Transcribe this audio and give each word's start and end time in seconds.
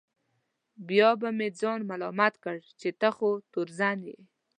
بیا 0.87 1.09
به 1.21 1.29
مې 1.37 1.47
ځان 1.59 1.79
ملامت 1.89 2.33
کړ 2.43 2.57
چې 2.79 2.89
ته 2.99 3.09
خو 3.15 3.29
تورزن 3.51 3.97
یې. 4.09 4.19